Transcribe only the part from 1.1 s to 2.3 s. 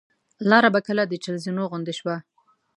چهل زینو غوندې شوه.